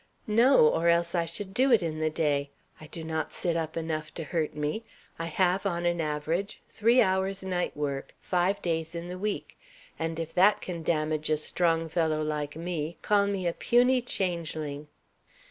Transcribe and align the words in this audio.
"No. 0.25 0.67
Or 0.67 0.87
else 0.87 1.13
I 1.13 1.27
should 1.27 1.53
do 1.53 1.71
it 1.71 1.83
in 1.83 1.99
the 1.99 2.09
day. 2.09 2.49
I 2.79 2.87
do 2.87 3.03
not 3.03 3.31
sit 3.31 3.55
up 3.55 3.77
enough 3.77 4.11
to 4.15 4.23
hurt 4.23 4.55
me. 4.55 4.83
I 5.19 5.25
have, 5.27 5.67
on 5.67 5.85
an 5.85 6.01
average, 6.01 6.59
three 6.67 7.03
hours' 7.03 7.43
night 7.43 7.77
work, 7.77 8.15
five 8.19 8.63
days 8.63 8.95
in 8.95 9.09
the 9.09 9.19
week; 9.19 9.59
and 9.99 10.19
if 10.19 10.33
that 10.33 10.59
can 10.59 10.81
damage 10.81 11.29
a 11.29 11.37
strong 11.37 11.87
fellow 11.87 12.23
like 12.23 12.55
me, 12.55 12.97
call 13.03 13.27
me 13.27 13.45
a 13.45 13.53
puny 13.53 14.01
changeling." 14.01 14.87